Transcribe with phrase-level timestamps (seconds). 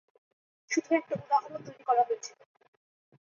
[0.71, 2.39] শুধু একটা উদাহরণ তৈরি করা হয়েছিল।